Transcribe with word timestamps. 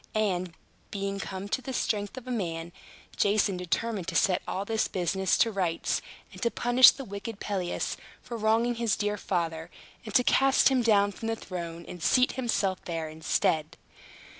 And, 0.15 0.55
being 0.89 1.19
come 1.19 1.47
to 1.49 1.61
the 1.61 1.73
strength 1.73 2.17
of 2.17 2.25
a 2.25 2.31
man, 2.31 2.71
Jason 3.17 3.55
determined 3.55 4.07
to 4.07 4.15
set 4.15 4.41
all 4.47 4.65
this 4.65 4.87
business 4.87 5.37
to 5.37 5.51
rights, 5.51 6.01
and 6.33 6.41
to 6.41 6.49
punish 6.49 6.89
the 6.89 7.05
wicked 7.05 7.39
Pelias 7.39 7.97
for 8.19 8.35
wronging 8.35 8.73
his 8.81 8.95
dear 8.95 9.15
father, 9.17 9.69
and 10.03 10.11
to 10.15 10.23
cast 10.23 10.69
him 10.69 10.81
down 10.81 11.11
from 11.11 11.27
the 11.27 11.35
throne, 11.35 11.85
and 11.87 12.01
seat 12.01 12.31
himself 12.31 12.83
there 12.85 13.09
instead. 13.09 13.77